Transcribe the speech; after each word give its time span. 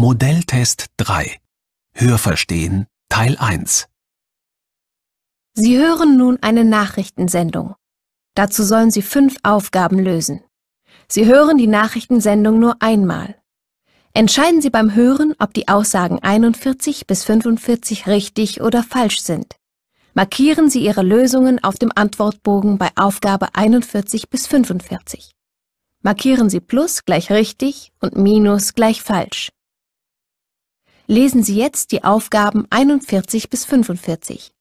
Modelltest 0.00 0.90
3 0.98 1.40
Hörverstehen 1.92 2.86
Teil 3.08 3.36
1 3.36 3.88
Sie 5.54 5.76
hören 5.76 6.16
nun 6.16 6.38
eine 6.40 6.64
Nachrichtensendung. 6.64 7.74
Dazu 8.36 8.62
sollen 8.62 8.92
Sie 8.92 9.02
fünf 9.02 9.34
Aufgaben 9.42 9.98
lösen. 9.98 10.44
Sie 11.08 11.26
hören 11.26 11.58
die 11.58 11.66
Nachrichtensendung 11.66 12.60
nur 12.60 12.76
einmal. 12.78 13.42
Entscheiden 14.14 14.62
Sie 14.62 14.70
beim 14.70 14.94
Hören, 14.94 15.34
ob 15.40 15.52
die 15.52 15.66
Aussagen 15.66 16.20
41 16.22 17.08
bis 17.08 17.24
45 17.24 18.06
richtig 18.06 18.60
oder 18.60 18.84
falsch 18.84 19.22
sind. 19.22 19.56
Markieren 20.14 20.70
Sie 20.70 20.84
Ihre 20.84 21.02
Lösungen 21.02 21.60
auf 21.64 21.74
dem 21.74 21.90
Antwortbogen 21.92 22.78
bei 22.78 22.90
Aufgabe 22.94 23.48
41 23.52 24.30
bis 24.30 24.46
45. 24.46 25.32
Markieren 26.02 26.48
Sie 26.50 26.60
Plus 26.60 27.04
gleich 27.04 27.32
richtig 27.32 27.90
und 28.00 28.16
Minus 28.16 28.74
gleich 28.74 29.02
falsch. 29.02 29.50
Lesen 31.10 31.42
Sie 31.42 31.56
jetzt 31.56 31.92
die 31.92 32.04
Aufgaben 32.04 32.66
41 32.68 33.48
bis 33.48 33.64
45. 33.64 34.52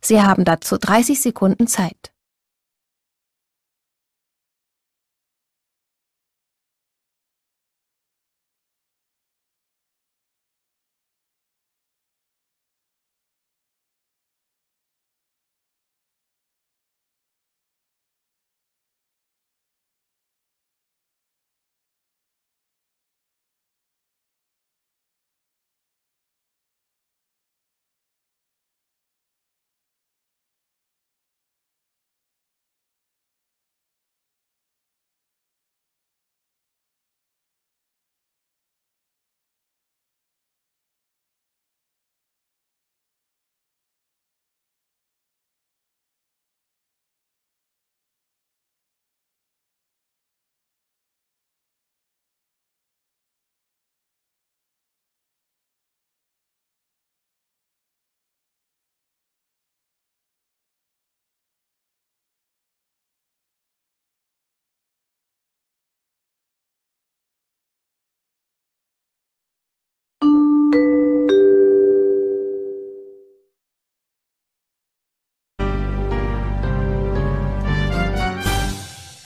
Sie 0.00 0.20
haben 0.20 0.44
dazu 0.44 0.76
30 0.76 1.22
Sekunden 1.22 1.68
Zeit. 1.68 2.13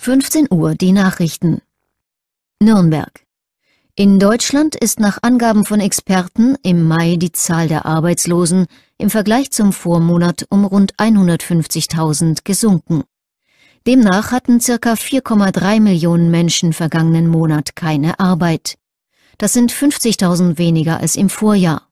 Fünfzehn 0.09 0.48
Uhr 0.51 0.75
die 0.75 0.92
Nachrichten. 0.92 1.61
Nürnberg. 2.62 3.27
In 3.95 4.19
Deutschland 4.19 4.75
ist 4.75 5.01
nach 5.01 5.19
Angaben 5.20 5.67
von 5.67 5.81
Experten 5.81 6.57
im 6.63 6.83
Mai 6.85 7.17
die 7.17 7.33
Zahl 7.33 7.69
der 7.69 7.85
Arbeitslosen 7.85 8.69
im 8.96 9.11
Vergleich 9.11 9.51
zum 9.51 9.70
Vormonat 9.70 10.46
um 10.48 10.64
rund 10.64 10.95
150.000 10.96 12.39
gesunken. 12.45 13.05
Demnach 13.86 14.33
hatten 14.33 14.63
circa 14.63 14.95
4,3 14.95 15.79
Millionen 15.79 16.30
Menschen 16.30 16.73
vergangenen 16.73 17.29
Monat 17.29 17.77
keine 17.77 18.19
Arbeit. 18.19 18.79
Das 19.36 19.52
sind 19.52 19.70
50.000 19.70 20.57
weniger 20.57 21.01
als 21.01 21.17
im 21.17 21.29
Vorjahr. 21.29 21.83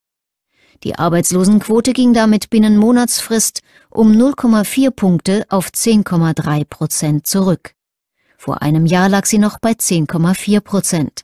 Die 0.85 0.99
Arbeitslosenquote 0.99 1.93
ging 1.93 2.15
damit 2.15 2.49
binnen 2.49 2.79
Monatsfrist 2.79 3.61
um 3.91 4.13
0,4 4.13 4.91
Punkte 4.91 5.45
auf 5.51 5.69
10,3 5.69 6.65
Prozent 6.65 7.27
zurück. 7.27 7.76
Vor 8.47 8.63
einem 8.63 8.87
Jahr 8.87 9.09
lag 9.09 9.27
sie 9.27 9.39
noch 9.39 9.59
bei 9.59 9.73
10,4 9.73 10.61
Prozent. 10.61 11.23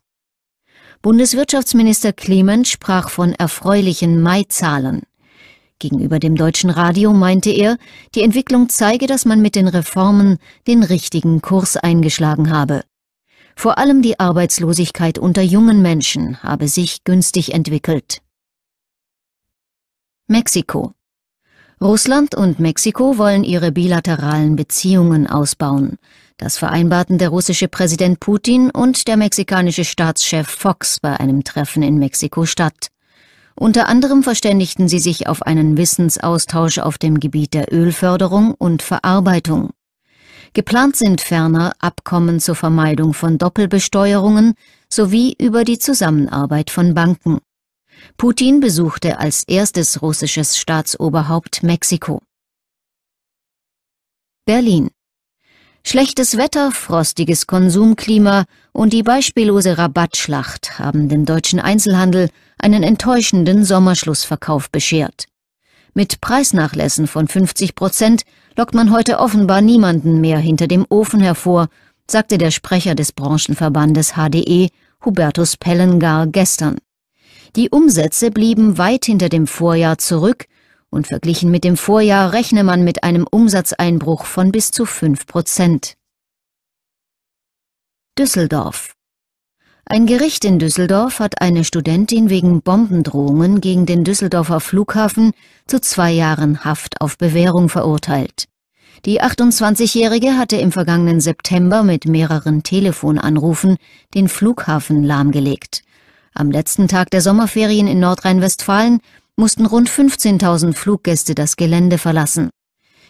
Bundeswirtschaftsminister 1.03 2.13
Clement 2.13 2.67
sprach 2.67 3.11
von 3.11 3.33
erfreulichen 3.33 4.21
Mai-Zahlen. 4.21 5.03
Gegenüber 5.79 6.19
dem 6.19 6.35
deutschen 6.35 6.69
Radio 6.69 7.13
meinte 7.13 7.51
er, 7.51 7.79
die 8.17 8.23
Entwicklung 8.23 8.71
zeige, 8.71 9.07
dass 9.07 9.25
man 9.25 9.41
mit 9.41 9.55
den 9.55 9.69
Reformen 9.69 10.39
den 10.67 10.83
richtigen 10.83 11.41
Kurs 11.43 11.77
eingeschlagen 11.77 12.51
habe. 12.51 12.83
Vor 13.55 13.79
allem 13.79 14.03
die 14.03 14.19
Arbeitslosigkeit 14.19 15.17
unter 15.17 15.43
jungen 15.43 15.81
Menschen 15.81 16.43
habe 16.43 16.67
sich 16.67 17.05
günstig 17.05 17.55
entwickelt. 17.55 18.21
Mexiko 20.27 20.93
Russland 21.81 22.35
und 22.35 22.59
Mexiko 22.59 23.17
wollen 23.17 23.45
ihre 23.45 23.71
bilateralen 23.71 24.57
Beziehungen 24.57 25.29
ausbauen. 25.29 25.99
Das 26.37 26.59
vereinbarten 26.59 27.19
der 27.19 27.29
russische 27.29 27.69
Präsident 27.69 28.21
Putin 28.21 28.71
und 28.71 29.07
der 29.07 29.17
mexikanische 29.17 29.85
Staatschef 29.85 30.49
Fox 30.49 30.99
bei 31.01 31.19
einem 31.19 31.45
Treffen 31.45 31.83
in 31.83 31.99
Mexiko-Stadt. 31.99 32.89
Unter 33.55 33.87
anderem 33.89 34.23
verständigten 34.23 34.89
sie 34.89 34.99
sich 34.99 35.29
auf 35.29 35.43
einen 35.43 35.77
Wissensaustausch 35.77 36.79
auf 36.79 36.99
dem 36.99 37.21
Gebiet 37.21 37.55
der 37.55 37.73
Ölförderung 37.73 38.55
und 38.55 38.83
Verarbeitung. 38.83 39.71
Geplant 40.55 40.97
sind 40.97 41.21
ferner 41.21 41.73
Abkommen 41.79 42.41
zur 42.41 42.55
Vermeidung 42.55 43.15
von 43.15 43.39
Doppelbesteuerungen 43.39 44.55
sowie 44.91 45.35
über 45.41 45.65
die 45.65 45.79
Zusammenarbeit 45.79 46.71
von 46.71 46.95
Banken. 46.95 47.39
Putin 48.17 48.61
besuchte 48.61 49.19
als 49.19 49.45
erstes 49.45 50.03
russisches 50.03 50.59
Staatsoberhaupt 50.59 51.63
Mexiko. 51.63 52.21
Berlin 54.45 54.91
Schlechtes 55.85 56.37
Wetter, 56.37 56.71
frostiges 56.71 57.47
Konsumklima 57.47 58.45
und 58.73 58.93
die 58.93 59.03
beispiellose 59.03 59.79
Rabattschlacht 59.79 60.79
haben 60.79 61.09
dem 61.09 61.25
deutschen 61.25 61.59
Einzelhandel 61.59 62.29
einen 62.59 62.83
enttäuschenden 62.83 63.65
Sommerschlussverkauf 63.65 64.71
beschert. 64.71 65.27
Mit 65.93 66.21
Preisnachlässen 66.21 67.07
von 67.07 67.27
50 67.27 67.75
Prozent 67.75 68.23
lockt 68.57 68.75
man 68.75 68.93
heute 68.93 69.19
offenbar 69.19 69.61
niemanden 69.61 70.21
mehr 70.21 70.39
hinter 70.39 70.69
dem 70.69 70.87
Ofen 70.89 71.21
hervor, 71.21 71.69
sagte 72.09 72.39
der 72.39 72.53
Sprecher 72.53 72.95
des 72.95 73.13
Branchenverbandes 73.13 74.15
HDE, 74.15 74.69
Hubertus 75.05 75.57
Pellengar, 75.57 76.29
gestern. 76.29 76.79
Die 77.57 77.69
Umsätze 77.69 78.31
blieben 78.31 78.79
weit 78.79 79.05
hinter 79.05 79.29
dem 79.29 79.47
Vorjahr 79.47 79.99
zurück 79.99 80.47
und 80.93 81.07
verglichen 81.07 81.51
mit 81.51 81.65
dem 81.65 81.77
Vorjahr 81.77 82.33
rechne 82.33 82.63
man 82.63 82.85
mit 82.85 83.03
einem 83.03 83.27
Umsatzeinbruch 83.29 84.27
von 84.27 84.53
bis 84.53 84.71
zu 84.71 84.85
5 84.85 85.27
Prozent. 85.27 85.97
Düsseldorf 88.19 88.95
Ein 89.87 90.07
Gericht 90.07 90.45
in 90.45 90.59
Düsseldorf 90.59 91.19
hat 91.19 91.41
eine 91.41 91.65
Studentin 91.65 92.29
wegen 92.29 92.61
Bombendrohungen 92.61 93.63
gegen 93.63 93.87
den 93.87 94.05
Düsseldorfer 94.05 94.61
Flughafen 94.61 95.33
zu 95.67 95.81
zwei 95.81 96.13
Jahren 96.13 96.65
Haft 96.65 97.01
auf 97.01 97.17
Bewährung 97.17 97.71
verurteilt. 97.71 98.49
Die 99.07 99.23
28-Jährige 99.23 100.39
hatte 100.39 100.57
im 100.57 100.71
vergangenen 100.71 101.21
September 101.21 101.83
mit 101.83 102.05
mehreren 102.05 102.63
Telefonanrufen 102.63 103.79
den 104.15 104.29
Flughafen 104.29 105.03
lahmgelegt. 105.03 105.83
Am 106.35 106.51
letzten 106.51 106.87
Tag 106.87 107.11
der 107.11 107.21
Sommerferien 107.21 107.87
in 107.89 107.99
Nordrhein-Westfalen 107.99 109.01
mussten 109.37 109.67
rund 109.67 109.89
15.000 109.89 110.75
Fluggäste 110.75 111.35
das 111.35 111.57
Gelände 111.57 111.99
verlassen. 111.99 112.51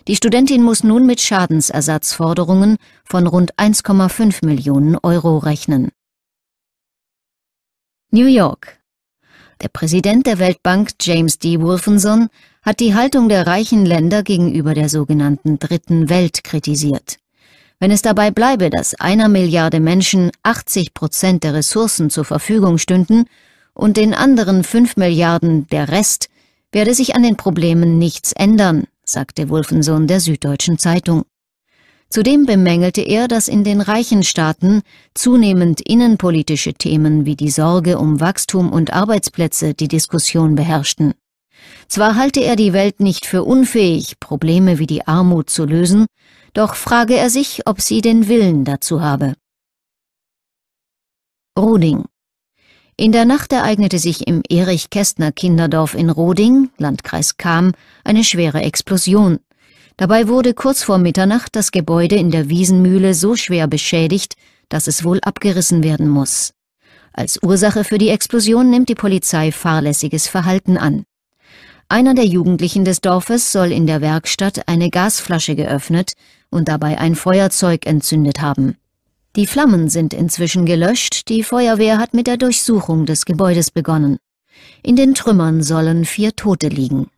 Die 0.08 0.16
Studentin 0.16 0.62
muss 0.62 0.82
nun 0.82 1.06
mit 1.06 1.20
Schadensersatzforderungen 1.20 2.76
von 3.04 3.26
rund 3.26 3.54
1,5 3.54 4.44
Millionen 4.44 4.96
Euro 4.96 5.38
rechnen. 5.38 5.90
New 8.10 8.26
York. 8.26 8.80
Der 9.62 9.68
Präsident 9.68 10.26
der 10.26 10.38
Weltbank 10.40 10.90
James 11.00 11.38
D. 11.38 11.60
Wolfenson 11.60 12.28
hat 12.62 12.80
die 12.80 12.94
Haltung 12.94 13.28
der 13.28 13.46
reichen 13.46 13.86
Länder 13.86 14.22
gegenüber 14.22 14.74
der 14.74 14.88
sogenannten 14.88 15.58
Dritten 15.58 16.08
Welt 16.08 16.42
kritisiert. 16.42 17.18
Wenn 17.78 17.90
es 17.90 18.02
dabei 18.02 18.30
bleibe, 18.30 18.70
dass 18.70 18.94
einer 18.94 19.28
Milliarde 19.28 19.80
Menschen 19.80 20.30
80 20.42 20.94
Prozent 20.94 21.44
der 21.44 21.54
Ressourcen 21.54 22.10
zur 22.10 22.24
Verfügung 22.24 22.78
stünden 22.78 23.24
und 23.74 23.96
den 23.96 24.14
anderen 24.14 24.64
fünf 24.64 24.96
Milliarden 24.96 25.66
der 25.68 25.88
Rest, 25.88 26.28
werde 26.72 26.94
sich 26.94 27.14
an 27.14 27.22
den 27.22 27.36
Problemen 27.36 27.98
nichts 27.98 28.32
ändern, 28.32 28.86
sagte 29.04 29.48
Wolfensohn 29.48 30.06
der 30.06 30.20
Süddeutschen 30.20 30.78
Zeitung. 30.78 31.24
Zudem 32.08 32.44
bemängelte 32.44 33.00
er, 33.00 33.26
dass 33.26 33.48
in 33.48 33.64
den 33.64 33.80
reichen 33.80 34.22
Staaten 34.22 34.82
zunehmend 35.14 35.80
innenpolitische 35.80 36.74
Themen 36.74 37.24
wie 37.24 37.36
die 37.36 37.50
Sorge 37.50 37.98
um 37.98 38.20
Wachstum 38.20 38.70
und 38.70 38.92
Arbeitsplätze 38.92 39.72
die 39.72 39.88
Diskussion 39.88 40.54
beherrschten. 40.54 41.14
Zwar 41.88 42.16
halte 42.16 42.40
er 42.40 42.56
die 42.56 42.74
Welt 42.74 43.00
nicht 43.00 43.24
für 43.24 43.44
unfähig, 43.44 44.20
Probleme 44.20 44.78
wie 44.78 44.86
die 44.86 45.06
Armut 45.06 45.48
zu 45.48 45.64
lösen, 45.64 46.06
doch 46.52 46.74
frage 46.74 47.16
er 47.16 47.30
sich, 47.30 47.62
ob 47.66 47.80
sie 47.80 48.02
den 48.02 48.28
Willen 48.28 48.64
dazu 48.64 49.00
habe. 49.00 49.34
Roding 51.58 52.04
In 53.02 53.10
der 53.10 53.24
Nacht 53.24 53.52
ereignete 53.52 53.98
sich 53.98 54.28
im 54.28 54.42
Erich-Kästner-Kinderdorf 54.48 55.96
in 55.96 56.08
Roding, 56.08 56.70
Landkreis 56.78 57.36
Cham, 57.36 57.72
eine 58.04 58.22
schwere 58.22 58.62
Explosion. 58.62 59.40
Dabei 59.96 60.28
wurde 60.28 60.54
kurz 60.54 60.84
vor 60.84 60.98
Mitternacht 60.98 61.56
das 61.56 61.72
Gebäude 61.72 62.14
in 62.14 62.30
der 62.30 62.48
Wiesenmühle 62.48 63.14
so 63.14 63.34
schwer 63.34 63.66
beschädigt, 63.66 64.36
dass 64.68 64.86
es 64.86 65.02
wohl 65.02 65.18
abgerissen 65.22 65.82
werden 65.82 66.08
muss. 66.08 66.54
Als 67.12 67.42
Ursache 67.42 67.82
für 67.82 67.98
die 67.98 68.10
Explosion 68.10 68.70
nimmt 68.70 68.88
die 68.88 68.94
Polizei 68.94 69.50
fahrlässiges 69.50 70.28
Verhalten 70.28 70.78
an. 70.78 71.02
Einer 71.88 72.14
der 72.14 72.26
Jugendlichen 72.26 72.84
des 72.84 73.00
Dorfes 73.00 73.50
soll 73.50 73.72
in 73.72 73.88
der 73.88 74.00
Werkstatt 74.00 74.68
eine 74.68 74.90
Gasflasche 74.90 75.56
geöffnet 75.56 76.12
und 76.50 76.68
dabei 76.68 76.98
ein 76.98 77.16
Feuerzeug 77.16 77.84
entzündet 77.84 78.40
haben. 78.40 78.76
Die 79.34 79.46
Flammen 79.46 79.88
sind 79.88 80.12
inzwischen 80.12 80.66
gelöscht, 80.66 81.30
die 81.30 81.42
Feuerwehr 81.42 81.96
hat 81.96 82.12
mit 82.12 82.26
der 82.26 82.36
Durchsuchung 82.36 83.06
des 83.06 83.24
Gebäudes 83.24 83.70
begonnen. 83.70 84.18
In 84.82 84.94
den 84.94 85.14
Trümmern 85.14 85.62
sollen 85.62 86.04
vier 86.04 86.36
Tote 86.36 86.68
liegen. 86.68 87.10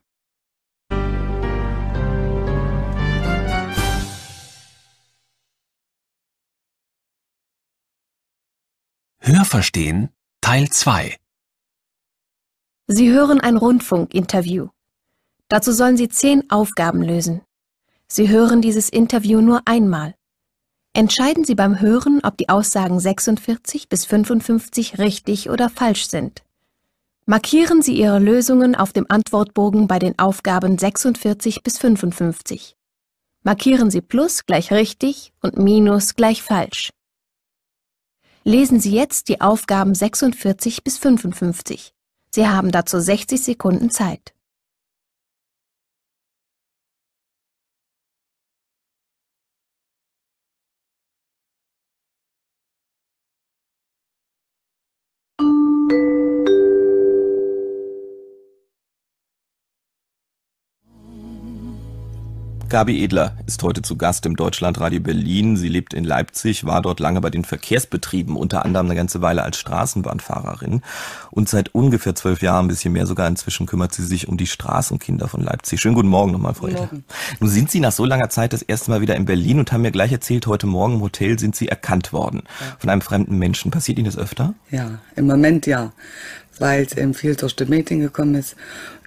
Hörverstehen 9.19 10.11
Teil 10.41 10.69
2 10.69 11.17
Sie 12.87 13.11
hören 13.11 13.41
ein 13.41 13.57
Rundfunkinterview. 13.57 14.69
Dazu 15.49 15.73
sollen 15.73 15.97
Sie 15.97 16.09
zehn 16.09 16.49
Aufgaben 16.49 17.03
lösen. 17.03 17.43
Sie 18.07 18.29
hören 18.29 18.63
dieses 18.63 18.89
Interview 18.89 19.41
nur 19.41 19.63
einmal. 19.65 20.15
Entscheiden 20.97 21.45
Sie 21.45 21.57
beim 21.57 21.81
Hören, 21.81 22.21
ob 22.23 22.37
die 22.37 22.49
Aussagen 22.49 23.01
46 23.01 23.89
bis 23.89 24.05
55 24.05 24.99
richtig 24.99 25.51
oder 25.51 25.69
falsch 25.69 26.07
sind. 26.09 26.45
Markieren 27.27 27.83
Sie 27.83 27.99
Ihre 27.99 28.21
Lösungen 28.21 28.77
auf 28.77 28.93
dem 28.93 29.07
Antwortbogen 29.09 29.89
bei 29.89 29.99
den 29.99 30.17
Aufgaben 30.21 30.79
46 30.79 31.65
bis 31.65 31.79
55. 31.79 32.77
Markieren 33.43 33.91
Sie 33.91 34.03
Plus 34.03 34.47
gleich 34.47 34.71
richtig 34.71 35.33
und 35.43 35.59
Minus 35.59 36.15
gleich 36.15 36.43
falsch. 36.43 36.91
Lesen 38.45 38.79
Sie 38.79 38.93
jetzt 38.93 39.29
die 39.29 39.41
Aufgaben 39.41 39.97
46 39.97 40.85
bis 40.85 40.99
55. 40.99 41.93
Sie 42.31 42.47
haben 42.47 42.71
dazu 42.71 43.01
60 43.01 43.43
Sekunden 43.43 43.91
Zeit. 43.91 44.34
Gabi 62.75 63.05
Edler 63.05 63.37
ist 63.47 63.63
heute 63.63 63.83
zu 63.83 63.97
Gast 63.97 64.27
im 64.27 64.35
Deutschlandradio 64.35 64.99
Berlin. 64.99 65.57
Sie 65.57 65.69
lebt 65.69 65.95
in 65.95 66.03
Leipzig, 66.03 66.65
war 66.65 66.83
dort 66.83 66.99
lange 66.99 67.21
bei 67.21 67.31
den 67.31 67.45
Verkehrsbetrieben, 67.45 68.35
unter 68.35 68.65
anderem 68.65 68.87
eine 68.87 68.97
ganze 68.97 69.23
Weile 69.23 69.45
als 69.45 69.59
Straßenbahnfahrerin. 69.59 70.83
Und 71.31 71.49
seit 71.49 71.73
ungefähr 71.73 72.17
zwölf 72.17 72.43
Jahren, 72.43 72.65
ein 72.65 72.69
bisschen 72.69 72.93
mehr 72.93 73.07
sogar 73.07 73.29
inzwischen, 73.29 73.67
kümmert 73.67 73.95
sie 73.95 74.05
sich 74.05 74.27
um 74.27 74.37
die 74.37 74.49
Straßenkinder 74.49 75.29
von 75.29 75.41
Leipzig. 75.41 75.81
Schönen 75.81 75.95
guten 75.95 76.09
Morgen 76.09 76.33
nochmal, 76.33 76.55
Frau 76.55 76.67
Edler. 76.67 76.89
Nun 77.39 77.49
sind 77.49 77.71
Sie 77.71 77.79
nach 77.79 77.93
so 77.93 78.05
langer 78.05 78.29
Zeit 78.29 78.53
das 78.53 78.63
erste 78.63 78.91
Mal 78.91 79.01
wieder 79.01 79.15
in 79.15 79.25
Berlin 79.25 79.61
und 79.61 79.71
haben 79.71 79.83
mir 79.83 79.93
gleich 79.93 80.11
erzählt, 80.11 80.49
heute 80.49 80.67
Morgen 80.67 80.95
im 80.95 81.01
Hotel 81.01 81.39
sind 81.39 81.55
Sie 81.55 81.69
erkannt 81.69 82.13
worden 82.13 82.43
von 82.81 82.91
einem 82.91 83.03
fremden 83.03 83.39
Menschen. 83.39 83.71
Passiert 83.71 84.01
Ihnen 84.01 84.07
das 84.07 84.19
öfter? 84.19 84.53
Ja, 84.73 84.99
im 85.15 85.29
Moment 85.29 85.69
ja, 85.69 85.93
weil 86.59 86.83
es 86.83 86.97
eben 86.97 87.15
viel 87.15 87.37
durch 87.37 87.55
die 87.55 87.67
Medien 87.67 88.01
gekommen 88.01 88.35
ist. 88.35 88.57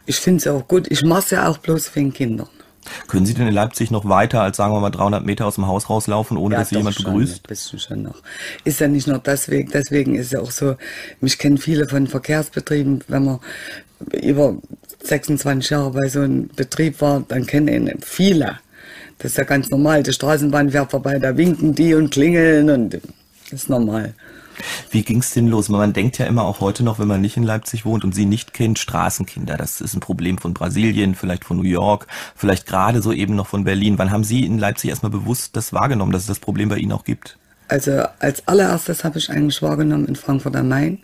Ich 0.05 0.15
finde 0.15 0.37
es 0.37 0.47
auch 0.47 0.65
gut. 0.69 0.89
Ich 0.89 1.03
mache 1.03 1.19
es 1.19 1.29
ja 1.31 1.49
auch 1.49 1.57
bloß 1.57 1.93
wegen 1.97 2.13
Kindern. 2.13 2.47
Können 3.07 3.25
Sie 3.25 3.33
denn 3.33 3.47
in 3.47 3.53
Leipzig 3.53 3.91
noch 3.91 4.07
weiter 4.07 4.41
als, 4.41 4.57
sagen 4.57 4.73
wir 4.73 4.79
mal, 4.79 4.89
300 4.89 5.25
Meter 5.25 5.45
aus 5.45 5.55
dem 5.55 5.67
Haus 5.67 5.89
rauslaufen, 5.89 6.37
ohne 6.37 6.55
ja, 6.55 6.59
dass 6.59 6.69
Sie 6.69 6.75
jemand 6.75 6.97
begrüßt? 6.97 7.43
Ein 7.43 7.47
bisschen 7.47 7.79
schon 7.79 8.03
noch. 8.03 8.21
Ist 8.63 8.79
ja 8.79 8.87
nicht 8.87 9.07
nur 9.07 9.19
deswegen, 9.19 9.69
deswegen 9.71 10.15
ist 10.15 10.31
ja 10.31 10.41
auch 10.41 10.51
so, 10.51 10.75
mich 11.21 11.37
kennen 11.37 11.57
viele 11.57 11.87
von 11.87 12.07
Verkehrsbetrieben, 12.07 13.03
wenn 13.07 13.25
man 13.25 13.39
über 14.21 14.55
26 15.03 15.69
Jahre 15.69 15.91
bei 15.91 16.07
so 16.07 16.21
einem 16.21 16.49
Betrieb 16.55 17.01
war, 17.01 17.23
dann 17.27 17.45
kennen 17.45 17.67
ihn 17.67 17.99
viele. 18.01 18.59
Das 19.19 19.31
ist 19.31 19.37
ja 19.37 19.43
ganz 19.43 19.69
normal. 19.69 20.03
Die 20.03 20.13
Straßenbahn 20.13 20.71
fährt 20.71 20.91
vorbei, 20.91 21.17
da 21.17 21.35
winken 21.35 21.73
die 21.73 21.95
und 21.95 22.11
klingeln 22.11 22.69
und 22.69 22.93
das 22.93 23.01
ist 23.51 23.69
normal. 23.69 24.13
Wie 24.91 25.03
ging 25.03 25.19
es 25.19 25.31
denn 25.31 25.47
los? 25.47 25.69
Man 25.69 25.93
denkt 25.93 26.17
ja 26.17 26.25
immer 26.25 26.43
auch 26.43 26.59
heute 26.59 26.83
noch, 26.83 26.99
wenn 26.99 27.07
man 27.07 27.21
nicht 27.21 27.37
in 27.37 27.43
Leipzig 27.43 27.85
wohnt 27.85 28.03
und 28.03 28.13
sie 28.13 28.25
nicht 28.25 28.53
kennt, 28.53 28.79
Straßenkinder. 28.79 29.57
Das 29.57 29.81
ist 29.81 29.93
ein 29.93 29.99
Problem 29.99 30.37
von 30.37 30.53
Brasilien, 30.53 31.15
vielleicht 31.15 31.45
von 31.45 31.57
New 31.57 31.63
York, 31.63 32.07
vielleicht 32.35 32.67
gerade 32.67 33.01
so 33.01 33.11
eben 33.11 33.35
noch 33.35 33.47
von 33.47 33.63
Berlin. 33.63 33.97
Wann 33.97 34.11
haben 34.11 34.23
Sie 34.23 34.45
in 34.45 34.57
Leipzig 34.57 34.89
erstmal 34.89 35.11
bewusst 35.11 35.55
das 35.55 35.73
wahrgenommen, 35.73 36.11
dass 36.11 36.23
es 36.23 36.27
das 36.27 36.39
Problem 36.39 36.69
bei 36.69 36.77
Ihnen 36.77 36.91
auch 36.91 37.03
gibt? 37.03 37.37
Also 37.67 38.03
als 38.19 38.47
allererstes 38.47 39.03
habe 39.03 39.19
ich 39.19 39.29
eigentlich 39.29 39.61
wahrgenommen 39.61 40.07
in 40.07 40.15
Frankfurt 40.15 40.55
am 40.55 40.69
Main. 40.69 40.99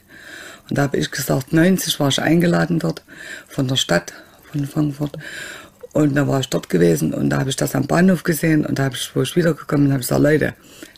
Und 0.69 0.77
da 0.77 0.83
habe 0.83 0.97
ich 0.97 1.11
gesagt, 1.11 1.51
90 1.51 1.99
war 1.99 2.07
ich 2.07 2.21
eingeladen 2.21 2.79
dort 2.79 3.03
von 3.49 3.67
der 3.67 3.75
Stadt 3.75 4.13
von 4.51 4.65
Frankfurt. 4.65 5.17
Und 5.91 6.15
da 6.15 6.27
war 6.27 6.39
ich 6.39 6.49
dort 6.49 6.69
gewesen 6.69 7.13
und 7.13 7.29
da 7.29 7.39
habe 7.39 7.51
ich 7.51 7.55
das 7.55 7.75
am 7.75 7.85
Bahnhof 7.85 8.23
gesehen 8.23 8.65
und 8.65 8.79
da 8.79 8.85
habe 8.85 8.95
ich, 8.95 9.15
wo 9.15 9.21
ich 9.21 9.35
wiedergekommen 9.35 9.91
habe 9.91 10.01
ich 10.01 10.07
gesagt, 10.07 10.23
Leute, 10.23 10.53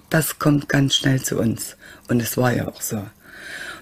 das 0.10 0.40
kommt 0.40 0.70
ganz 0.70 0.96
schnell 0.96 1.22
zu 1.22 1.38
uns. 1.38 1.76
Und 2.08 2.22
es 2.22 2.38
war 2.38 2.54
ja 2.54 2.68
auch 2.68 2.82
so. 2.82 3.04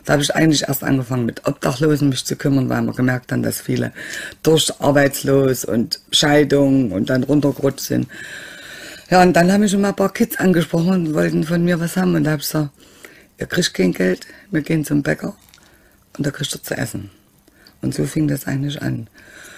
Da 0.05 0.13
habe 0.13 0.23
ich 0.23 0.35
eigentlich 0.35 0.67
erst 0.67 0.83
angefangen 0.83 1.25
mit 1.25 1.47
Obdachlosen 1.47 2.09
mich 2.09 2.25
zu 2.25 2.35
kümmern, 2.35 2.69
weil 2.69 2.81
wir 2.81 2.93
gemerkt 2.93 3.31
haben, 3.31 3.43
dass 3.43 3.61
viele 3.61 3.93
durch 4.41 4.71
arbeitslos 4.79 5.63
und 5.63 6.01
Scheidung 6.11 6.91
und 6.91 7.09
dann 7.09 7.23
runtergerutscht 7.23 7.85
sind. 7.85 8.07
Ja, 9.09 9.21
und 9.21 9.33
dann 9.33 9.51
haben 9.51 9.61
mich 9.61 9.71
schon 9.71 9.81
mal 9.81 9.89
ein 9.89 9.95
paar 9.95 10.11
Kids 10.11 10.37
angesprochen 10.37 10.89
und 10.89 11.13
wollten 11.13 11.43
von 11.43 11.63
mir 11.63 11.79
was 11.79 11.95
haben. 11.95 12.15
Und 12.15 12.25
da 12.25 12.31
habe 12.31 12.41
ich 12.41 12.47
gesagt, 12.47 12.71
ihr 13.37 13.47
kriegt 13.47 13.73
kein 13.73 13.93
Geld, 13.93 14.27
wir 14.51 14.61
gehen 14.61 14.83
zum 14.83 15.03
Bäcker 15.03 15.35
und 16.17 16.25
da 16.25 16.31
kriegt 16.31 16.53
ihr 16.53 16.63
zu 16.63 16.75
essen. 16.75 17.09
Und 17.81 17.93
so 17.93 18.05
fing 18.05 18.27
das 18.27 18.47
eigentlich 18.47 18.81
an. 18.81 19.07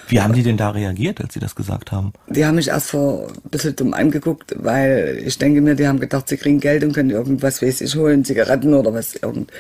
Wie 0.08 0.22
haben 0.22 0.34
die 0.34 0.44
denn 0.44 0.58
da 0.58 0.70
reagiert, 0.70 1.22
als 1.22 1.34
Sie 1.34 1.40
das 1.40 1.56
gesagt 1.56 1.92
haben? 1.92 2.14
Die 2.28 2.46
haben 2.46 2.56
mich 2.56 2.68
erst 2.68 2.92
vor 2.92 3.28
ein 3.28 3.50
bisschen 3.50 3.76
dumm 3.76 3.94
angeguckt, 3.94 4.56
weil 4.58 5.22
ich 5.26 5.38
denke 5.38 5.62
mir, 5.62 5.76
die 5.76 5.88
haben 5.88 6.00
gedacht, 6.00 6.30
sie 6.30 6.38
kriegen 6.38 6.60
Geld 6.60 6.84
und 6.84 6.94
können 6.94 7.10
irgendwas, 7.10 7.62
weiß 7.62 7.82
ich, 7.82 7.96
holen, 7.96 8.24
Zigaretten 8.24 8.74
oder 8.74 8.94
was. 8.94 9.16
Irgend. 9.16 9.52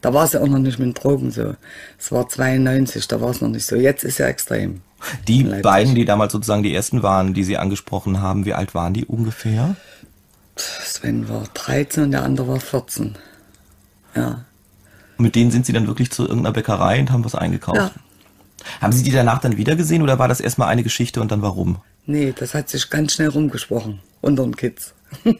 Da 0.00 0.14
war 0.14 0.24
es 0.24 0.32
ja 0.32 0.40
auch 0.40 0.46
noch 0.46 0.58
nicht 0.58 0.78
mit 0.78 1.02
Drogen 1.02 1.30
so. 1.30 1.54
Es 1.98 2.12
war 2.12 2.28
92, 2.28 3.08
da 3.08 3.20
war 3.20 3.30
es 3.30 3.40
noch 3.40 3.48
nicht 3.48 3.66
so. 3.66 3.76
Jetzt 3.76 4.04
ist 4.04 4.18
ja 4.18 4.26
extrem. 4.26 4.82
Die 5.26 5.44
beiden, 5.44 5.94
die 5.94 6.04
damals 6.04 6.32
sozusagen 6.32 6.62
die 6.62 6.74
ersten 6.74 7.02
waren, 7.02 7.34
die 7.34 7.44
Sie 7.44 7.56
angesprochen 7.56 8.20
haben, 8.20 8.44
wie 8.44 8.54
alt 8.54 8.74
waren 8.74 8.94
die 8.94 9.04
ungefähr? 9.04 9.76
Sven 10.56 11.28
war 11.28 11.44
13 11.54 12.04
und 12.04 12.10
der 12.10 12.24
andere 12.24 12.48
war 12.48 12.60
14. 12.60 13.14
Ja. 14.16 14.44
Mit 15.16 15.34
denen 15.34 15.50
sind 15.50 15.66
Sie 15.66 15.72
dann 15.72 15.86
wirklich 15.86 16.10
zu 16.10 16.22
irgendeiner 16.22 16.52
Bäckerei 16.52 17.00
und 17.00 17.10
haben 17.10 17.24
was 17.24 17.34
eingekauft? 17.34 17.76
Ja. 17.78 17.90
Haben 18.80 18.92
Sie 18.92 19.02
die 19.02 19.12
danach 19.12 19.40
dann 19.40 19.56
wieder 19.56 19.76
gesehen 19.76 20.02
oder 20.02 20.18
war 20.18 20.28
das 20.28 20.40
erstmal 20.40 20.68
eine 20.68 20.82
Geschichte 20.82 21.20
und 21.20 21.30
dann 21.30 21.42
warum? 21.42 21.78
Nee, 22.06 22.32
das 22.36 22.54
hat 22.54 22.68
sich 22.68 22.88
ganz 22.90 23.14
schnell 23.14 23.28
rumgesprochen 23.28 24.00
unter 24.20 24.42
den 24.42 24.56
Kids, 24.56 24.94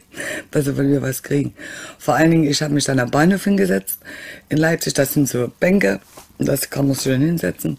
dass 0.50 0.66
sie 0.66 0.74
von 0.74 0.88
mir 0.88 1.02
was 1.02 1.22
kriegen. 1.22 1.54
Vor 1.98 2.14
allen 2.14 2.30
Dingen, 2.30 2.44
ich 2.44 2.62
habe 2.62 2.74
mich 2.74 2.84
dann 2.84 3.00
am 3.00 3.10
Bahnhof 3.10 3.44
hingesetzt 3.44 4.00
in 4.48 4.58
Leipzig, 4.58 4.94
das 4.94 5.14
sind 5.14 5.28
so 5.28 5.50
Bänke, 5.60 6.00
das 6.38 6.68
kann 6.70 6.86
man 6.86 6.96
schön 6.96 7.20
hinsetzen 7.20 7.78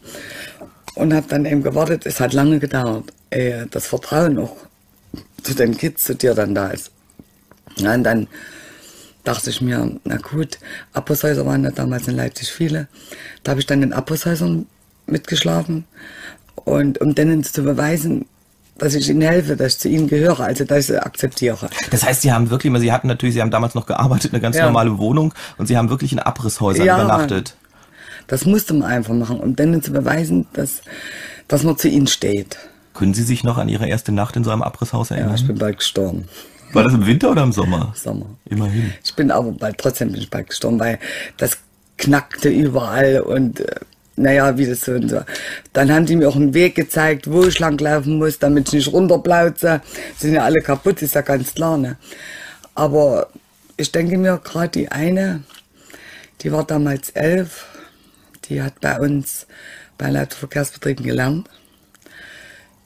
und 0.96 1.14
habe 1.14 1.28
dann 1.30 1.46
eben 1.46 1.64
gewartet. 1.64 2.06
Es 2.06 2.20
hat 2.20 2.34
lange 2.34 2.60
gedauert, 2.60 3.14
das 3.72 3.88
Vertrauen 3.88 4.40
auch 4.40 4.58
zu 5.44 5.54
den 5.54 5.78
Kids, 5.78 6.04
zu 6.04 6.16
dir 6.16 6.34
dann 6.34 6.56
da 6.56 6.70
ist. 6.70 6.92
Ja, 7.78 7.94
und 7.94 8.04
dann 8.04 8.28
dachte 9.24 9.50
ich 9.50 9.62
mir, 9.62 10.00
na 10.04 10.18
gut, 10.18 10.58
Aposhäuser 10.94 11.46
waren 11.46 11.64
ja 11.64 11.72
damals 11.72 12.08
in 12.08 12.16
Leipzig 12.16 12.52
viele. 12.52 12.88
Da 13.44 13.52
habe 13.52 13.62
ich 13.62 13.68
dann 13.68 13.84
in 13.84 13.94
Aposhäusern 13.94 14.66
mitgeschlafen. 15.12 15.86
Und 16.56 17.02
um 17.02 17.16
denen 17.16 17.44
zu 17.44 17.64
beweisen, 17.64 18.26
dass 18.78 18.96
ich 18.96 19.10
ihnen 19.10 19.22
helfe, 19.22 19.56
dass 19.56 19.74
ich 19.74 19.80
zu 19.80 19.90
ihnen 19.90 20.08
gehöre, 20.08 20.42
also 20.42 20.64
dass 20.64 20.80
ich 20.80 20.86
sie 20.88 21.04
akzeptiere. 21.04 21.70
Das 21.92 22.04
heißt, 22.04 22.22
Sie 22.22 22.32
haben 22.32 22.50
wirklich, 22.50 22.74
Sie 22.80 22.92
hatten 22.92 23.08
natürlich, 23.08 23.36
Sie 23.36 23.42
haben 23.42 23.52
damals 23.52 23.76
noch 23.76 23.86
gearbeitet, 23.86 24.34
eine 24.34 24.42
ganz 24.42 24.56
ja. 24.56 24.66
normale 24.66 24.98
Wohnung 24.98 25.34
und 25.58 25.68
Sie 25.68 25.78
haben 25.78 25.90
wirklich 25.90 26.14
in 26.14 26.20
Abrisshäusern 26.20 26.86
ja, 26.86 26.96
übernachtet. 26.96 27.56
Das 28.28 28.46
musste 28.46 28.74
man 28.74 28.90
einfach 28.90 29.14
machen, 29.14 29.40
um 29.40 29.56
denen 29.56 29.82
zu 29.82 29.92
beweisen, 29.92 30.48
dass, 30.54 30.82
dass 31.48 31.64
man 31.64 31.78
zu 31.78 31.90
ihnen 31.90 32.08
steht. 32.08 32.58
Können 32.94 33.14
Sie 33.14 33.24
sich 33.24 33.44
noch 33.44 33.58
an 33.58 33.70
Ihre 33.70 33.88
erste 33.88 34.12
Nacht 34.12 34.36
in 34.36 34.44
so 34.44 34.52
einem 34.52 34.62
Abrisshaus 34.62 35.12
erinnern? 35.12 35.30
Ja, 35.30 35.36
ich 35.36 35.48
bin 35.48 35.58
bald 35.58 35.78
gestorben. 35.78 36.28
War 36.74 36.84
das 36.84 36.94
im 36.94 37.06
Winter 37.06 37.32
oder 37.32 37.44
im 37.44 37.52
Sommer? 37.52 37.94
Sommer. 37.96 38.28
Immerhin. 38.46 38.94
Ich 39.04 39.16
bin 39.16 39.32
aber 39.32 39.52
bald, 39.52 39.78
trotzdem 39.78 40.12
bin 40.12 40.22
ich 40.22 40.30
bald 40.30 40.50
gestorben, 40.50 40.80
weil 40.80 41.00
das 41.38 41.58
knackte 41.98 42.50
überall 42.50 43.22
und 43.22 43.62
äh, 43.62 43.76
naja, 44.20 44.58
wie 44.58 44.66
das 44.66 44.82
so 44.82 44.94
und 44.94 45.10
so. 45.10 45.22
Dann 45.74 45.92
haben 45.92 46.06
die 46.06 46.16
mir 46.16 46.28
auch 46.30 46.36
einen 46.36 46.54
Weg 46.54 46.76
gezeigt, 46.76 47.32
wo 47.32 47.44
ich 47.44 47.60
langlaufen 47.60 48.18
muss, 48.18 48.40
damit 48.40 48.68
ich 48.68 48.74
nicht 48.74 48.94
runterplauze. 48.94 49.82
Sind 50.18 50.34
ja 50.34 50.44
alle 50.44 50.62
kaputt, 50.62 51.02
ist 51.02 51.16
ja 51.16 51.22
ganz 51.22 51.54
klar. 51.54 51.78
Ne? 51.78 51.98
Aber 52.76 53.30
ich 53.78 53.92
denke 53.92 54.18
mir, 54.18 54.40
gerade 54.44 54.70
die 54.70 54.90
eine, 54.90 55.44
die 56.42 56.52
war 56.52 56.66
damals 56.66 57.10
elf, 57.12 57.66
die 58.46 58.62
hat 58.62 58.82
bei 58.82 59.00
uns 59.00 59.48
bei 59.98 60.10
Leiterverkehrsbetrieben 60.10 61.06
gelernt. 61.06 61.50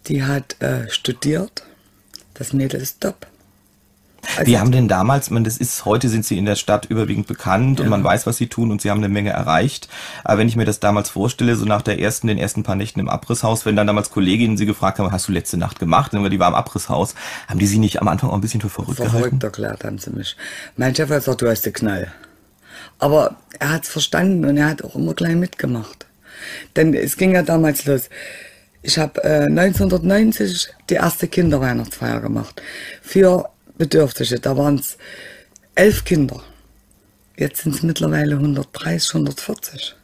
Die 0.07 0.23
hat 0.23 0.61
äh, 0.61 0.89
studiert. 0.89 1.63
Das 2.33 2.51
Mädel 2.51 2.81
ist 2.81 3.01
top. 3.01 3.27
Also 4.37 4.59
haben 4.59 4.71
denn 4.71 4.87
damals, 4.87 5.29
man, 5.29 5.43
das 5.43 5.57
ist, 5.57 5.85
heute 5.85 6.09
sind 6.09 6.25
sie 6.25 6.37
in 6.37 6.45
der 6.45 6.55
Stadt 6.55 6.85
überwiegend 6.85 7.27
bekannt 7.27 7.79
und 7.79 7.89
man 7.89 8.03
weiß, 8.03 8.25
was 8.25 8.37
sie 8.37 8.47
tun 8.47 8.71
und 8.71 8.81
sie 8.81 8.89
haben 8.89 8.99
eine 8.99 9.09
Menge 9.09 9.31
erreicht. 9.31 9.87
Aber 10.23 10.39
wenn 10.39 10.47
ich 10.47 10.55
mir 10.55 10.65
das 10.65 10.79
damals 10.79 11.09
vorstelle, 11.09 11.55
so 11.55 11.65
nach 11.65 11.81
der 11.81 11.99
ersten, 11.99 12.27
den 12.27 12.37
ersten 12.37 12.63
paar 12.63 12.75
Nächten 12.75 12.99
im 12.99 13.09
Abrisshaus, 13.09 13.65
wenn 13.65 13.75
dann 13.75 13.87
damals 13.87 14.09
Kolleginnen 14.09 14.57
sie 14.57 14.65
gefragt 14.65 14.99
haben, 14.99 15.11
hast 15.11 15.27
du 15.27 15.31
letzte 15.31 15.57
Nacht 15.57 15.79
gemacht? 15.79 16.13
Und 16.13 16.29
die 16.29 16.39
war 16.39 16.47
im 16.47 16.55
Abrisshaus, 16.55 17.15
haben 17.47 17.59
die 17.59 17.67
sie 17.67 17.79
nicht 17.79 18.01
am 18.01 18.07
Anfang 18.07 18.29
auch 18.29 18.35
ein 18.35 18.41
bisschen 18.41 18.61
für 18.61 18.69
verrückt 18.69 18.97
gehalten? 18.97 19.17
verrückt 19.17 19.43
erklärt 19.43 19.83
haben 19.83 19.97
sie 19.97 20.11
mich. 20.11 20.35
Mein 20.77 20.95
Chef 20.95 21.09
hat 21.09 21.19
gesagt, 21.19 21.41
du 21.41 21.49
hast 21.49 21.65
den 21.65 21.73
Knall. 21.73 22.11
Aber 22.99 23.35
er 23.59 23.71
hat 23.71 23.83
es 23.83 23.89
verstanden 23.89 24.45
und 24.45 24.57
er 24.57 24.67
hat 24.67 24.83
auch 24.83 24.95
immer 24.95 25.13
gleich 25.13 25.35
mitgemacht. 25.35 26.05
Denn 26.75 26.93
es 26.93 27.17
ging 27.17 27.33
ja 27.33 27.43
damals 27.43 27.85
los. 27.85 28.09
Ich 28.81 28.97
habe 28.97 29.23
äh, 29.23 29.45
1990 29.45 30.69
die 30.89 30.95
erste 30.95 31.27
Kinderweihnachtsfeier 31.27 32.19
gemacht. 32.19 32.61
Für 33.01 33.49
Bedürftige. 33.77 34.39
Da 34.39 34.57
waren 34.57 34.75
es 34.75 34.97
elf 35.75 36.03
Kinder. 36.05 36.41
Jetzt 37.37 37.63
sind 37.63 37.75
es 37.75 37.83
mittlerweile 37.83 38.35
130, 38.35 39.15
140, 39.15 39.95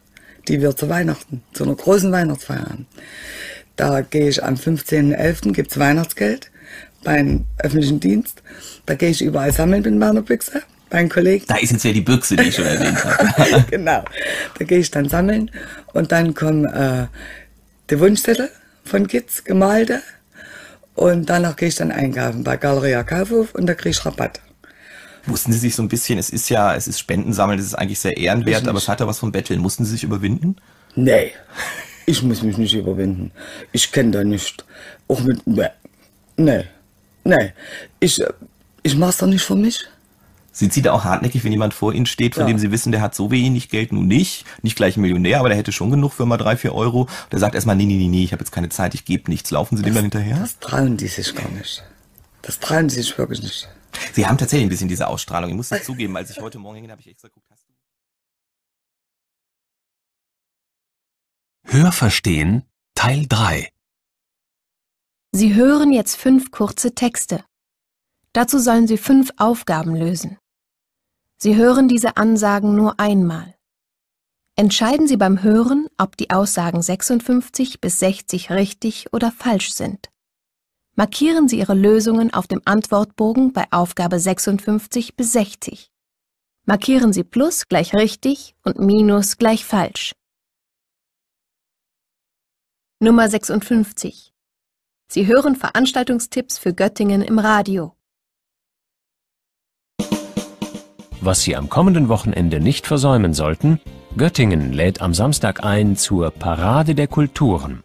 die 0.48 0.60
wir 0.60 0.74
zu 0.74 0.88
Weihnachten, 0.88 1.42
zu 1.52 1.64
einer 1.64 1.76
großen 1.76 2.10
Weihnachtsfeier 2.10 2.68
haben. 2.68 2.86
Da 3.76 4.00
gehe 4.02 4.28
ich 4.28 4.42
am 4.42 4.54
15.11. 4.54 5.52
gibt 5.52 5.70
es 5.70 5.78
Weihnachtsgeld 5.78 6.50
beim 7.04 7.46
öffentlichen 7.58 8.00
Dienst. 8.00 8.42
Da 8.86 8.94
gehe 8.94 9.10
ich 9.10 9.22
überall 9.22 9.52
sammeln 9.52 9.82
mit 9.82 9.94
meiner 9.94 10.22
Büchse, 10.22 10.62
beim 10.90 11.08
Kollegen. 11.08 11.44
Da 11.46 11.56
ist 11.56 11.70
jetzt 11.72 11.84
ja 11.84 11.92
die 11.92 12.00
Büchse, 12.00 12.36
die 12.36 12.48
ich 12.48 12.56
schon 12.56 12.66
erwähnt 12.66 13.02
habe. 13.04 13.64
genau. 13.70 14.04
Da 14.58 14.64
gehe 14.64 14.78
ich 14.78 14.90
dann 14.90 15.08
sammeln 15.08 15.50
und 15.92 16.12
dann 16.12 16.34
kommen 16.34 16.64
äh, 16.66 17.06
die 17.88 17.98
Wunschzettel 18.00 18.50
von 18.84 19.06
Kids, 19.06 19.44
gemalte. 19.44 20.02
Und 20.94 21.26
danach 21.30 21.56
gehe 21.56 21.68
ich 21.68 21.76
dann 21.76 21.92
einkaufen 21.92 22.44
bei 22.44 22.56
Galeria 22.56 23.02
Kaufhof 23.02 23.54
und 23.54 23.66
da 23.66 23.74
kriege 23.74 23.90
ich 23.90 24.04
Rabatt. 24.04 24.40
Mussten 25.26 25.52
Sie 25.52 25.58
sich 25.58 25.74
so 25.74 25.82
ein 25.82 25.88
bisschen, 25.88 26.18
es 26.18 26.30
ist 26.30 26.48
ja, 26.48 26.74
es 26.74 26.88
ist 26.88 26.98
Spendensammeln, 26.98 27.58
das 27.58 27.66
ist 27.66 27.74
eigentlich 27.74 28.00
sehr 28.00 28.16
ehrenwert, 28.16 28.66
aber 28.66 28.78
es 28.78 28.88
hat 28.88 29.00
ja 29.00 29.06
was 29.06 29.18
von 29.18 29.32
Betteln. 29.32 29.60
Mussten 29.60 29.84
Sie 29.84 29.92
sich 29.92 30.02
überwinden? 30.02 30.56
Nee, 30.96 31.32
ich 32.06 32.22
muss 32.22 32.42
mich 32.42 32.58
nicht 32.58 32.74
überwinden. 32.74 33.30
Ich 33.72 33.92
kenne 33.92 34.10
da 34.10 34.24
nicht. 34.24 34.64
Auch 35.08 35.20
mit. 35.20 35.46
Nee, 36.36 36.64
nee. 37.24 37.52
Ich, 38.00 38.20
äh, 38.20 38.32
ich 38.82 38.96
mach's 38.96 39.18
doch 39.18 39.26
nicht 39.26 39.44
für 39.44 39.54
mich. 39.56 39.86
Sind 40.52 40.72
Sie 40.72 40.82
da 40.82 40.92
auch 40.92 41.04
hartnäckig, 41.04 41.44
wenn 41.44 41.52
jemand 41.52 41.74
vor 41.74 41.92
Ihnen 41.94 42.06
steht, 42.06 42.34
von 42.34 42.42
Ja. 42.42 42.48
dem 42.48 42.58
Sie 42.58 42.72
wissen, 42.72 42.90
der 42.92 43.00
hat 43.00 43.14
so 43.14 43.30
wenig 43.30 43.68
Geld 43.68 43.92
nun 43.92 44.06
nicht, 44.08 44.44
nicht 44.62 44.74
gleich 44.76 44.96
ein 44.96 45.00
Millionär, 45.00 45.38
aber 45.38 45.48
der 45.48 45.56
hätte 45.56 45.70
schon 45.72 45.90
genug 45.90 46.12
für 46.12 46.26
mal 46.26 46.38
drei, 46.38 46.56
vier 46.56 46.74
Euro. 46.74 47.08
Der 47.30 47.38
sagt 47.38 47.54
erstmal, 47.54 47.76
nee, 47.76 47.84
nee, 47.86 47.96
nee, 47.96 48.08
nee, 48.08 48.24
ich 48.24 48.32
habe 48.32 48.42
jetzt 48.42 48.50
keine 48.50 48.68
Zeit, 48.68 48.94
ich 48.94 49.04
gebe 49.04 49.30
nichts. 49.30 49.50
Laufen 49.52 49.76
Sie 49.76 49.82
dem 49.84 49.94
dann 49.94 50.04
hinterher? 50.04 50.38
Das 50.40 50.58
trauen 50.58 50.96
die 50.96 51.06
sich 51.06 51.34
gar 51.34 51.48
nicht. 51.50 51.84
Das 52.42 52.58
trauen 52.58 52.88
die 52.88 52.94
sich 52.94 53.16
wirklich 53.16 53.42
nicht. 53.42 53.68
Sie 54.12 54.26
haben 54.26 54.38
tatsächlich 54.38 54.66
ein 54.66 54.70
bisschen 54.70 54.88
diese 54.88 55.06
Ausstrahlung. 55.06 55.50
Ich 55.50 55.56
muss 55.56 55.70
es 55.70 55.84
zugeben, 55.84 56.16
als 56.16 56.30
ich 56.30 56.40
heute 56.40 56.58
Morgen 56.58 56.76
hinging, 56.76 56.90
habe 56.90 57.00
ich 57.00 57.08
extra 57.08 57.28
geguckt, 57.28 57.46
hast 57.50 57.66
du 57.68 57.72
Hörverstehen 61.64 62.64
Teil 62.94 63.26
3 63.28 63.68
Sie 65.32 65.54
hören 65.54 65.92
jetzt 65.92 66.16
fünf 66.16 66.50
kurze 66.50 66.92
Texte. 66.94 67.44
Dazu 68.32 68.58
sollen 68.58 68.88
Sie 68.88 68.96
fünf 68.98 69.30
Aufgaben 69.36 69.94
lösen. 69.94 70.38
Sie 71.42 71.56
hören 71.56 71.88
diese 71.88 72.18
Ansagen 72.18 72.76
nur 72.76 73.00
einmal. 73.00 73.54
Entscheiden 74.56 75.06
Sie 75.06 75.16
beim 75.16 75.42
Hören, 75.42 75.88
ob 75.96 76.18
die 76.18 76.28
Aussagen 76.28 76.82
56 76.82 77.80
bis 77.80 77.98
60 77.98 78.50
richtig 78.50 79.06
oder 79.14 79.32
falsch 79.32 79.72
sind. 79.72 80.10
Markieren 80.96 81.48
Sie 81.48 81.58
Ihre 81.58 81.72
Lösungen 81.72 82.34
auf 82.34 82.46
dem 82.46 82.60
Antwortbogen 82.66 83.54
bei 83.54 83.66
Aufgabe 83.70 84.20
56 84.20 85.16
bis 85.16 85.32
60. 85.32 85.90
Markieren 86.66 87.14
Sie 87.14 87.24
Plus 87.24 87.68
gleich 87.68 87.94
richtig 87.94 88.54
und 88.62 88.78
Minus 88.78 89.38
gleich 89.38 89.64
falsch. 89.64 90.12
Nummer 92.98 93.30
56. 93.30 94.34
Sie 95.08 95.26
hören 95.26 95.56
Veranstaltungstipps 95.56 96.58
für 96.58 96.74
Göttingen 96.74 97.22
im 97.22 97.38
Radio. 97.38 97.96
Was 101.20 101.42
Sie 101.42 101.56
am 101.56 101.68
kommenden 101.68 102.08
Wochenende 102.08 102.60
nicht 102.60 102.86
versäumen 102.86 103.34
sollten, 103.34 103.80
Göttingen 104.16 104.72
lädt 104.72 105.00
am 105.00 105.14
Samstag 105.14 105.64
ein 105.64 105.96
zur 105.96 106.30
Parade 106.30 106.94
der 106.94 107.06
Kulturen. 107.06 107.82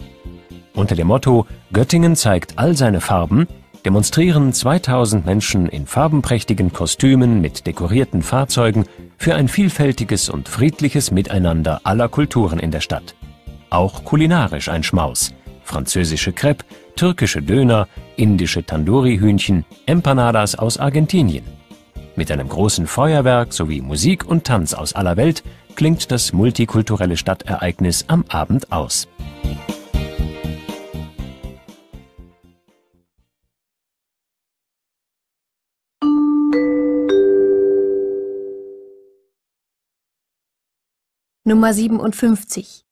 Unter 0.74 0.96
dem 0.96 1.08
Motto 1.08 1.46
Göttingen 1.72 2.16
zeigt 2.16 2.58
all 2.58 2.76
seine 2.76 3.02
Farben 3.02 3.48
demonstrieren 3.86 4.52
2000 4.52 5.26
Menschen 5.26 5.70
in 5.70 5.86
farbenprächtigen 5.86 6.74
Kostümen 6.74 7.40
mit 7.40 7.68
dekorierten 7.68 8.24
Fahrzeugen 8.24 8.86
für 9.18 9.36
ein 9.36 9.48
vielfältiges 9.48 10.30
und 10.30 10.50
friedliches 10.50 11.12
Miteinander 11.12 11.82
aller 11.84 12.10
Kulturen 12.10 12.60
in 12.60 12.72
der 12.72 12.82
Stadt. 12.82 13.16
Auch 13.70 14.04
kulinarisch 14.04 14.70
ein 14.70 14.84
Schmaus. 14.84 15.34
Französische 15.64 16.34
Crepe, 16.34 16.66
türkische 16.96 17.42
Döner, 17.42 17.88
indische 18.16 18.66
Tandoori-Hühnchen, 18.66 19.66
Empanadas 19.86 20.56
aus 20.56 20.78
Argentinien. 20.78 21.46
Mit 22.18 22.32
einem 22.32 22.48
großen 22.48 22.88
Feuerwerk 22.88 23.52
sowie 23.52 23.82
Musik 23.82 24.26
und 24.26 24.46
Tanz 24.46 24.74
aus 24.74 24.94
aller 24.94 25.18
Welt 25.18 25.44
klingt 25.76 26.12
das 26.12 26.32
multikulturelle 26.32 27.18
Stadtereignis 27.18 28.06
am 28.08 28.24
Abend 28.30 28.72
aus. 28.72 29.08
Nummer 41.48 41.74
57. 41.74 42.86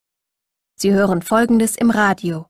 Sie 0.75 0.92
hören 0.92 1.22
Folgendes 1.22 1.75
im 1.75 1.89
Radio. 1.89 2.46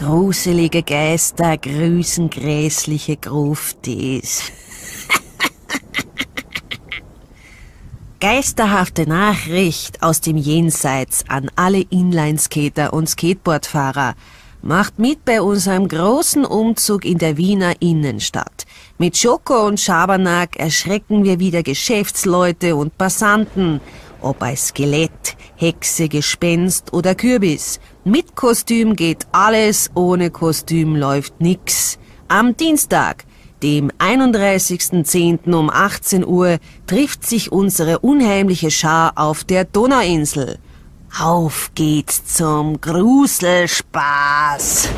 Gruselige 0.00 0.82
Geister 0.82 1.56
grüßen 1.58 2.30
grässliche 2.30 3.18
Gruftis. 3.18 4.44
Geisterhafte 8.20 9.06
Nachricht 9.06 10.02
aus 10.02 10.22
dem 10.22 10.38
Jenseits 10.38 11.26
an 11.28 11.50
alle 11.54 11.82
Inlineskater 11.82 12.94
und 12.94 13.10
Skateboardfahrer. 13.10 14.14
Macht 14.62 14.98
mit 14.98 15.26
bei 15.26 15.42
unserem 15.42 15.86
großen 15.86 16.46
Umzug 16.46 17.04
in 17.04 17.18
der 17.18 17.36
Wiener 17.36 17.74
Innenstadt. 17.80 18.64
Mit 18.96 19.18
Schoko 19.18 19.66
und 19.66 19.80
Schabernack 19.80 20.56
erschrecken 20.56 21.24
wir 21.24 21.40
wieder 21.40 21.62
Geschäftsleute 21.62 22.74
und 22.74 22.96
Passanten. 22.96 23.82
Ob 24.22 24.42
als 24.42 24.68
Skelett, 24.68 25.36
Hexe, 25.56 26.08
Gespenst 26.08 26.92
oder 26.92 27.14
Kürbis. 27.14 27.80
Mit 28.04 28.36
Kostüm 28.36 28.96
geht 28.96 29.26
alles, 29.32 29.90
ohne 29.94 30.30
Kostüm 30.30 30.96
läuft 30.96 31.40
nix. 31.40 31.98
Am 32.28 32.56
Dienstag, 32.56 33.24
dem 33.62 33.90
31.10. 33.98 35.54
um 35.54 35.70
18 35.70 36.26
Uhr, 36.26 36.58
trifft 36.86 37.26
sich 37.26 37.52
unsere 37.52 38.00
unheimliche 38.00 38.70
Schar 38.70 39.12
auf 39.16 39.44
der 39.44 39.64
Donauinsel. 39.64 40.58
Auf 41.18 41.70
geht's 41.74 42.24
zum 42.24 42.80
Gruselspaß. 42.80 44.88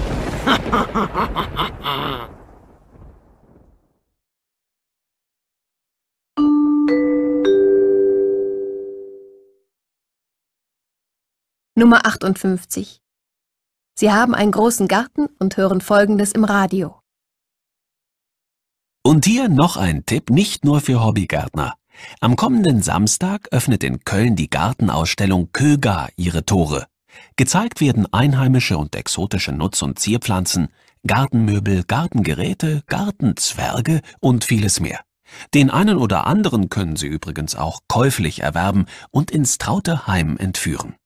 Nummer 11.74 12.04
58. 12.04 13.00
Sie 13.98 14.12
haben 14.12 14.34
einen 14.34 14.52
großen 14.52 14.88
Garten 14.88 15.28
und 15.38 15.56
hören 15.56 15.80
Folgendes 15.80 16.32
im 16.32 16.44
Radio. 16.44 17.00
Und 19.02 19.24
hier 19.24 19.48
noch 19.48 19.78
ein 19.78 20.04
Tipp 20.04 20.28
nicht 20.28 20.66
nur 20.66 20.82
für 20.82 21.02
Hobbygärtner. 21.02 21.72
Am 22.20 22.36
kommenden 22.36 22.82
Samstag 22.82 23.48
öffnet 23.52 23.84
in 23.84 24.04
Köln 24.04 24.36
die 24.36 24.50
Gartenausstellung 24.50 25.48
Köga 25.52 26.10
ihre 26.16 26.44
Tore. 26.44 26.88
Gezeigt 27.36 27.80
werden 27.80 28.06
einheimische 28.12 28.76
und 28.76 28.94
exotische 28.94 29.52
Nutz- 29.52 29.80
und 29.80 29.98
Zierpflanzen, 29.98 30.68
Gartenmöbel, 31.06 31.84
Gartengeräte, 31.84 32.82
Gartenzwerge 32.86 34.02
und 34.20 34.44
vieles 34.44 34.78
mehr. 34.78 35.00
Den 35.54 35.70
einen 35.70 35.96
oder 35.96 36.26
anderen 36.26 36.68
können 36.68 36.96
Sie 36.96 37.06
übrigens 37.06 37.56
auch 37.56 37.80
käuflich 37.88 38.42
erwerben 38.42 38.84
und 39.10 39.30
ins 39.30 39.56
traute 39.56 40.06
Heim 40.06 40.36
entführen. 40.36 40.96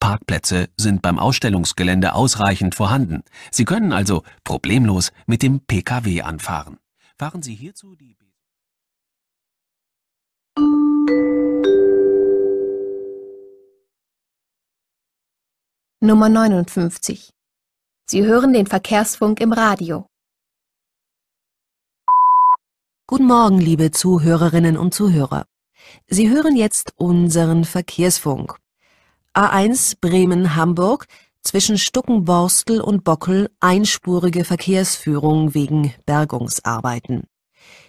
Parkplätze 0.00 0.68
sind 0.76 1.02
beim 1.02 1.18
Ausstellungsgelände 1.18 2.14
ausreichend 2.14 2.74
vorhanden. 2.74 3.22
Sie 3.50 3.64
können 3.64 3.92
also 3.92 4.22
problemlos 4.44 5.12
mit 5.26 5.42
dem 5.42 5.60
Pkw 5.60 6.22
anfahren. 6.22 6.78
Fahren 7.16 7.42
Sie 7.42 7.54
hierzu 7.54 7.94
die 7.94 8.16
Nummer 16.04 16.28
59. 16.28 17.30
Sie 18.04 18.26
hören 18.26 18.52
den 18.52 18.66
Verkehrsfunk 18.66 19.40
im 19.40 19.54
Radio. 19.54 20.06
Guten 23.06 23.24
Morgen, 23.24 23.58
liebe 23.58 23.90
Zuhörerinnen 23.90 24.76
und 24.76 24.92
Zuhörer. 24.92 25.46
Sie 26.06 26.28
hören 26.28 26.56
jetzt 26.56 26.92
unseren 26.96 27.64
Verkehrsfunk. 27.64 28.58
A1 29.34 29.96
Bremen-Hamburg 30.00 31.08
zwischen 31.42 31.76
Stuckenborstel 31.76 32.80
und 32.80 33.02
Bockel 33.02 33.50
einspurige 33.58 34.44
Verkehrsführung 34.44 35.54
wegen 35.54 35.92
Bergungsarbeiten. 36.06 37.24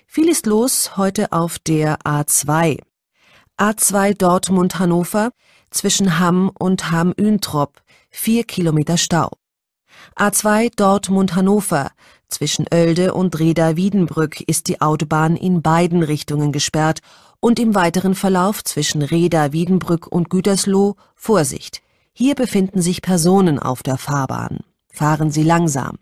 Viel 0.07 0.27
ist 0.27 0.47
los 0.47 0.97
heute 0.97 1.31
auf 1.31 1.59
der 1.59 1.99
A2. 1.99 2.79
A2 3.59 4.17
Dortmund-Hannover 4.17 5.29
zwischen 5.69 6.17
Hamm 6.17 6.49
und 6.57 6.89
Hamm-Üntrop 6.89 7.79
vier 8.09 8.43
Kilometer 8.43 8.97
Stau. 8.97 9.29
A2 10.17 10.75
Dortmund-Hannover. 10.75 11.91
Zwischen 12.27 12.65
Oelde 12.73 13.13
und 13.13 13.37
Reda-Wiedenbrück 13.37 14.41
ist 14.41 14.67
die 14.67 14.81
Autobahn 14.81 15.35
in 15.35 15.61
beiden 15.61 16.01
Richtungen 16.01 16.51
gesperrt 16.51 17.01
und 17.45 17.59
im 17.59 17.75
weiteren 17.75 18.15
Verlauf 18.15 18.63
zwischen 18.63 19.03
Reda-Wiedenbrück 19.03 20.07
und 20.07 20.31
Gütersloh 20.31 20.95
Vorsicht. 21.13 21.83
Hier 22.11 22.33
befinden 22.33 22.81
sich 22.81 23.03
Personen 23.03 23.59
auf 23.59 23.83
der 23.83 23.99
Fahrbahn. 23.99 24.61
Fahren 24.91 25.29
Sie 25.29 25.43
langsam. 25.43 25.99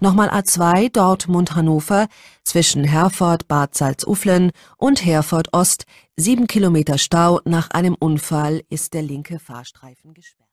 Nochmal 0.00 0.28
A2 0.28 0.92
Dortmund-Hannover 0.92 2.08
zwischen 2.44 2.84
Herford 2.84 3.48
Bad 3.48 3.74
Salzuflen 3.74 4.52
und 4.76 5.02
Herford 5.02 5.54
Ost. 5.54 5.86
Sieben 6.16 6.46
Kilometer 6.46 6.98
Stau 6.98 7.40
nach 7.46 7.70
einem 7.70 7.94
Unfall 7.98 8.60
ist 8.68 8.92
der 8.92 9.00
linke 9.00 9.38
Fahrstreifen 9.38 10.12
gesperrt. 10.12 10.50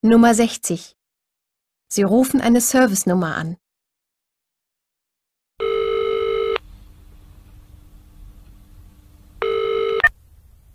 Nummer 0.00 0.34
60. 0.34 0.96
Sie 1.94 2.04
rufen 2.04 2.40
eine 2.40 2.62
Servicenummer 2.62 3.36
an. 3.36 3.58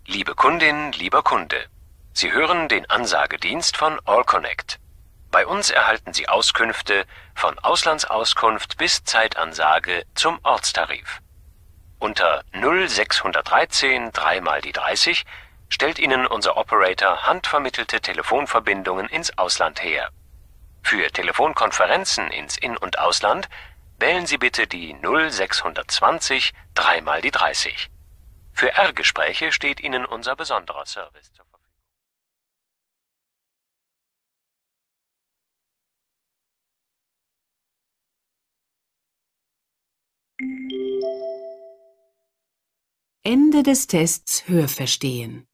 Liebe 0.06 0.36
Kundin, 0.36 0.92
lieber 0.92 1.24
Kunde, 1.24 1.56
Sie 2.12 2.30
hören 2.30 2.68
den 2.68 2.88
Ansagedienst 2.88 3.76
von 3.76 3.98
AllConnect. 4.04 4.78
Bei 5.32 5.44
uns 5.44 5.70
erhalten 5.70 6.12
Sie 6.12 6.28
Auskünfte 6.28 7.04
von 7.34 7.58
Auslandsauskunft 7.58 8.76
bis 8.76 9.02
Zeitansage 9.02 10.04
zum 10.14 10.38
Ortstarif. 10.44 11.20
Unter 11.98 12.44
0613 12.52 14.12
3 14.12 14.40
mal 14.40 14.60
die 14.60 14.70
30 14.70 15.24
stellt 15.68 15.98
Ihnen 15.98 16.28
unser 16.28 16.56
Operator 16.56 17.26
handvermittelte 17.26 18.00
Telefonverbindungen 18.00 19.08
ins 19.08 19.36
Ausland 19.36 19.82
her. 19.82 20.12
Für 20.88 21.10
Telefonkonferenzen 21.10 22.28
ins 22.28 22.56
In- 22.56 22.78
und 22.78 22.98
Ausland 22.98 23.50
wählen 23.98 24.24
Sie 24.26 24.38
bitte 24.38 24.66
die 24.66 24.94
0620 24.94 26.54
3 26.72 27.02
mal 27.02 27.20
die 27.20 27.30
30. 27.30 27.90
Für 28.54 28.72
R-Gespräche 28.72 29.52
steht 29.52 29.80
Ihnen 29.80 30.06
unser 30.06 30.34
besonderer 30.34 30.86
Service 30.86 31.30
zur 31.34 31.44
Verfügung. 31.44 31.68
Ende 43.24 43.62
des 43.62 43.88
Tests 43.88 44.48
Hörverstehen. 44.48 45.46